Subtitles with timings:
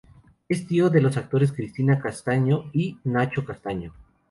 [0.49, 3.93] Es tío de los actores Cristina Castaño y Nacho Castaño.